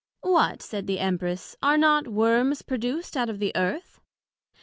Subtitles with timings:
[0.21, 4.01] What, said the Empress, are not Worms produced out of the Earth?